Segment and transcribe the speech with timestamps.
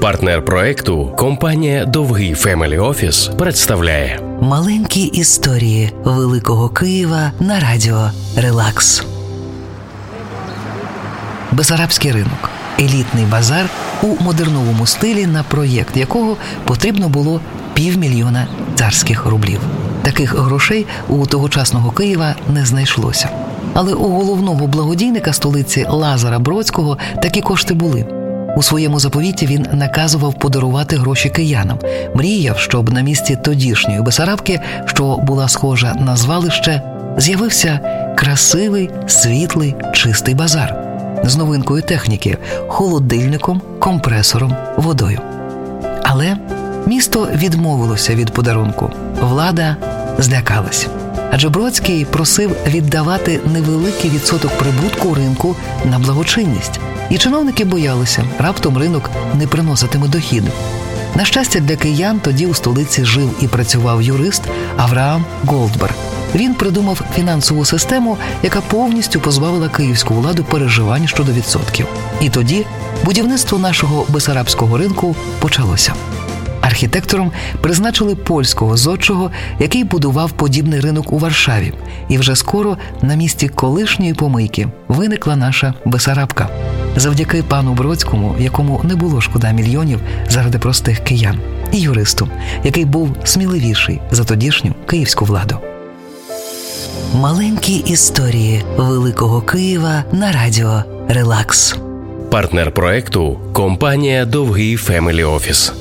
[0.00, 9.04] Партнер проекту компанія Довгий Family Office представляє Маленькі історії Великого Києва на радіо Релакс.
[11.52, 12.50] Бесарабський ринок
[12.80, 13.66] елітний базар
[14.02, 17.40] у модерновому стилі, на проєкт якого потрібно було
[17.74, 19.60] півмільйона царських рублів.
[20.02, 23.28] Таких грошей у тогочасного Києва не знайшлося.
[23.74, 28.17] Але у головного благодійника столиці Лазара Бродського такі кошти були.
[28.56, 31.78] У своєму заповіті він наказував подарувати гроші киянам,
[32.14, 36.82] мріяв, щоб на місці тодішньої Бесарабки, що була схожа на звалище,
[37.18, 37.80] з'явився
[38.18, 40.84] красивий, світлий, чистий базар
[41.24, 45.20] з новинкою техніки, холодильником, компресором, водою.
[46.02, 46.36] Але
[46.86, 48.90] місто відмовилося від подарунку.
[49.20, 49.76] Влада
[50.18, 50.88] злякалась.
[51.30, 59.10] Адже Бродський просив віддавати невеликий відсоток прибутку ринку на благочинність, і чиновники боялися, раптом ринок
[59.38, 60.48] не приноситиме дохіду.
[61.14, 64.42] На щастя, для киян тоді у столиці жив і працював юрист
[64.76, 65.94] Авраам Голдберг.
[66.34, 71.86] Він придумав фінансову систему, яка повністю позбавила київську владу переживань щодо відсотків.
[72.20, 72.66] І тоді
[73.04, 75.94] будівництво нашого бесарабського ринку почалося.
[76.60, 81.72] Архітектором призначили польського зодчого, який будував подібний ринок у Варшаві.
[82.08, 86.48] І вже скоро на місці колишньої помийки виникла наша Бесарабка.
[86.98, 91.38] Завдяки пану Бродському, якому не було шкода мільйонів заради простих киян,
[91.72, 92.28] і юристу,
[92.64, 95.58] який був сміливіший за тодішню київську владу.
[97.14, 101.76] Маленькі історії Великого Києва на радіо Релакс.
[102.30, 105.72] Партнер проекту компанія Довгий Family Office.